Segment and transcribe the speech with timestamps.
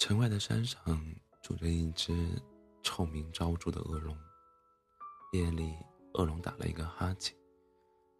[0.00, 0.80] 城外的山上
[1.42, 2.42] 住着一只
[2.82, 4.16] 臭名昭著的恶龙。
[5.32, 5.76] 夜里，
[6.14, 7.36] 恶龙打了一个哈欠，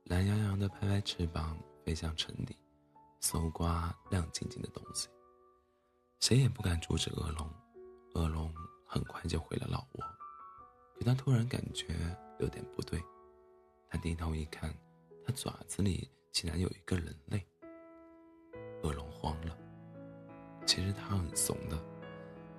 [0.04, 2.54] 懒洋洋地拍拍翅膀，飞向城里，
[3.20, 5.08] 搜刮亮晶晶的东西。
[6.20, 7.50] 谁也不敢阻止恶龙。
[8.14, 8.54] 恶龙
[8.86, 10.04] 很快就回了老窝，
[10.98, 11.96] 可他突然感觉
[12.40, 13.02] 有点不对。
[13.88, 14.70] 他低头一看，
[15.24, 17.42] 他爪子里竟然有一个人类。
[18.82, 19.56] 恶龙慌了。
[20.70, 21.76] 其实他很怂的，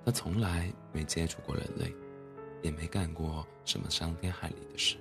[0.04, 1.96] 他从来没接触过人类，
[2.60, 4.98] 也没干过什么伤天害理的事。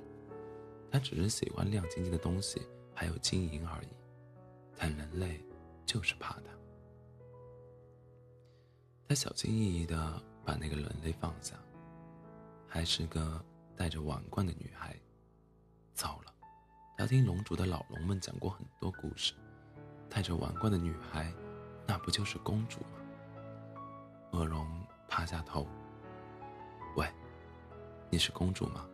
[0.90, 2.62] 他只是喜欢亮晶晶的东西，
[2.96, 3.88] 还有金银而已。
[4.78, 5.44] 但人类
[5.86, 6.44] 就是怕他。
[9.10, 11.58] 他小心翼翼地把那个人类放下，
[12.66, 13.44] 还是个
[13.76, 14.96] 带着王冠的女孩。
[15.94, 16.34] 糟了，
[16.98, 19.34] 他听龙族的老龙们讲过很多故事，
[20.10, 21.30] 戴着王冠的女孩，
[21.86, 23.00] 那不就是公主吗？
[24.32, 24.66] 恶龙
[25.08, 25.68] 趴下头，
[26.96, 27.06] 喂，
[28.10, 28.88] 你是公主吗？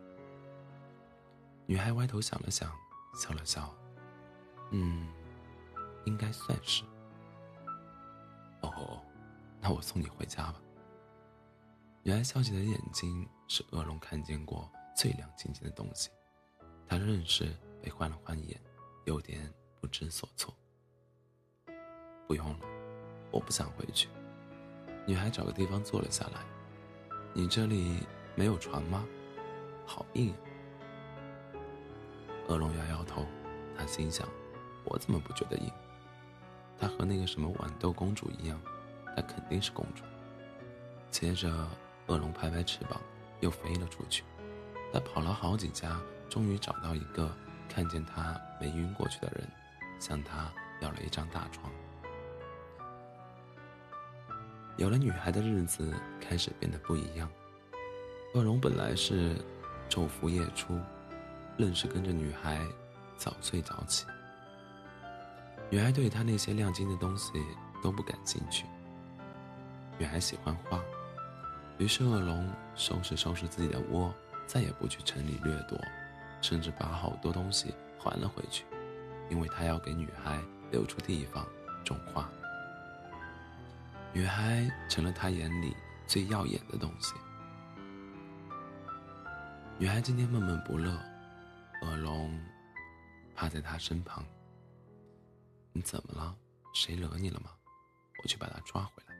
[1.66, 2.72] 女孩歪头想了想，
[3.14, 3.72] 笑了笑，
[4.72, 5.08] 嗯，
[6.04, 6.82] 应该算是。
[8.62, 9.00] 哦，
[9.60, 10.60] 那我送你回家吧。
[12.02, 16.10] 女孩笑起的眼睛是恶龙看见过最亮晶晶的东西，
[16.88, 18.60] 他认识被换了换眼，
[19.04, 20.52] 有点不知所措。
[22.26, 22.66] 不用了，
[23.30, 24.08] 我不想回去。
[25.08, 26.42] 女孩找个地方坐了下来。
[27.32, 29.06] 你这里没有船吗？
[29.86, 30.28] 好硬。
[30.28, 30.36] 啊
[32.46, 33.24] 恶龙摇摇头，
[33.74, 34.28] 他心想：
[34.84, 35.72] 我怎么不觉得硬？
[36.78, 38.60] 她和那个什么豌豆公主一样，
[39.16, 40.02] 她肯定是公主。
[41.10, 41.48] 接着，
[42.08, 43.00] 恶龙拍拍翅膀，
[43.40, 44.24] 又飞了出去。
[44.92, 45.98] 他跑了好几家，
[46.28, 47.34] 终于找到一个
[47.66, 49.48] 看见他没晕过去的人，
[49.98, 51.72] 向他要了一张大床。
[54.78, 57.28] 有了女孩的日子开始变得不一样。
[58.32, 59.34] 恶龙本来是
[59.90, 60.78] 昼伏夜出，
[61.56, 62.64] 愣是跟着女孩
[63.16, 64.06] 早睡早起。
[65.68, 67.32] 女孩对他那些亮晶的东西
[67.82, 68.66] 都不感兴趣。
[69.98, 70.80] 女孩喜欢花，
[71.78, 74.14] 于是恶龙收拾收拾自己的窝，
[74.46, 75.76] 再也不去城里掠夺，
[76.40, 78.64] 甚至把好多东西还了回去，
[79.28, 81.44] 因为他要给女孩留出地方
[81.84, 82.30] 种花。
[84.12, 85.76] 女孩成了他眼里
[86.06, 87.14] 最耀眼的东西。
[89.78, 90.98] 女孩今天闷闷不乐，
[91.82, 92.36] 恶龙
[93.34, 94.24] 趴在她身旁。
[95.72, 96.36] 你怎么了？
[96.74, 97.50] 谁惹你了吗？
[98.22, 99.14] 我去把他抓回来。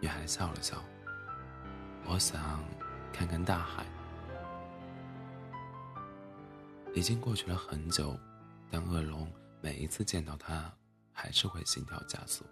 [0.00, 0.80] 女孩笑了笑。
[2.04, 2.62] 我想
[3.12, 3.84] 看看大海。
[6.94, 8.16] 已经过去了很久，
[8.70, 9.28] 但恶龙
[9.60, 10.72] 每一次见到她，
[11.12, 12.44] 还是会心跳加速。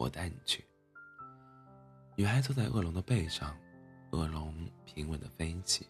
[0.00, 0.64] 我带你去。
[2.16, 3.54] 女孩坐在恶龙的背上，
[4.12, 5.86] 恶龙平稳的飞起。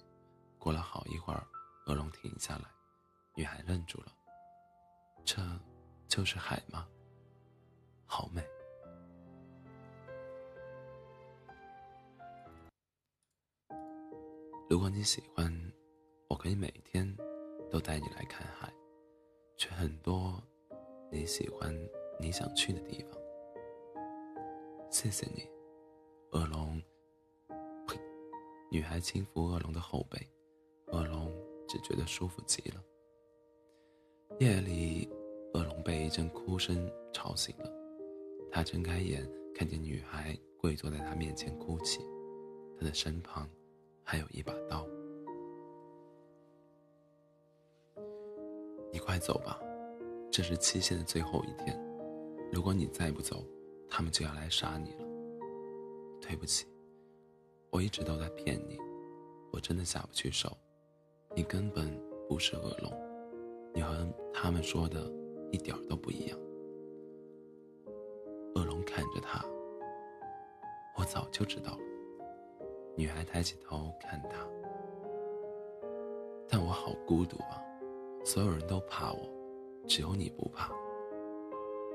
[0.58, 1.46] 过了好一会儿，
[1.86, 2.64] 恶龙停下来，
[3.36, 4.12] 女孩愣住了。
[5.24, 5.40] 这，
[6.08, 6.88] 就是海吗？
[8.04, 8.42] 好美。
[14.68, 15.72] 如果你喜欢，
[16.26, 17.16] 我可以每天
[17.70, 18.72] 都带你来看海，
[19.56, 20.42] 去很多
[21.12, 21.72] 你喜欢。
[22.18, 23.19] 你想去的地方。
[24.90, 25.48] 谢谢你，
[26.32, 26.82] 恶龙。
[27.86, 27.96] 呸！
[28.72, 30.18] 女孩轻抚恶龙的后背，
[30.88, 31.32] 恶龙
[31.68, 32.82] 只觉得舒服极了。
[34.40, 35.08] 夜里，
[35.54, 37.70] 恶龙被一阵哭声吵醒了，
[38.50, 39.24] 他睁开眼，
[39.54, 42.04] 看见女孩跪坐在他面前哭泣，
[42.76, 43.48] 他的身旁
[44.02, 44.84] 还有一把刀。
[48.92, 49.56] 你快走吧，
[50.32, 51.78] 这是期限的最后一天。
[52.52, 53.44] 如果你再不走，
[53.90, 55.04] 他们就要来杀你了。
[56.20, 56.66] 对不起，
[57.70, 58.78] 我一直都在骗你，
[59.52, 60.56] 我真的下不去手。
[61.34, 62.92] 你根本不是恶龙，
[63.74, 65.12] 你和他们说的
[65.50, 66.38] 一点都不一样。
[68.54, 69.44] 恶龙看着他，
[70.96, 71.84] 我早就知道了。
[72.96, 74.46] 女孩抬起头看他，
[76.48, 77.62] 但我好孤独啊，
[78.24, 79.20] 所有人都怕我，
[79.86, 80.72] 只有你不怕。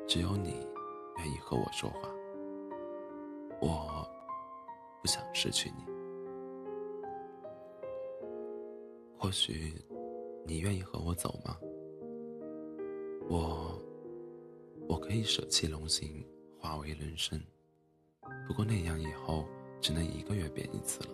[0.07, 0.68] 只有你
[1.17, 2.09] 愿意和我说话，
[3.62, 4.07] 我
[5.01, 5.85] 不想失去你。
[9.17, 9.73] 或许
[10.45, 11.57] 你愿意和我走吗？
[13.27, 13.81] 我
[14.88, 16.23] 我可以舍弃龙形，
[16.59, 17.41] 化为人身，
[18.47, 19.45] 不过那样以后
[19.81, 21.09] 只能一个月变一次了，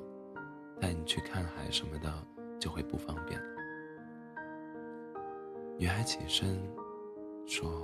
[0.81, 2.11] 带你去看海什么的
[2.59, 3.47] 就会不方便了。
[5.77, 6.59] 女孩起身
[7.45, 7.80] 说。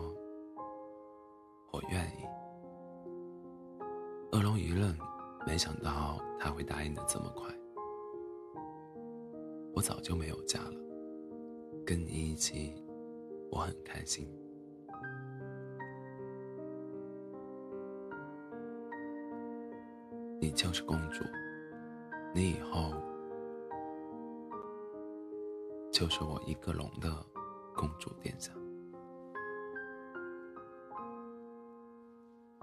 [1.78, 2.26] 我愿意。
[4.32, 4.98] 恶龙一愣，
[5.46, 7.54] 没想到他会答应的这么快。
[9.76, 10.74] 我早就没有家了，
[11.86, 12.74] 跟你一起，
[13.52, 14.28] 我很开心。
[20.42, 21.24] 你就是公主，
[22.34, 22.92] 你以后
[25.92, 27.24] 就是我一个龙的
[27.76, 28.52] 公主殿下。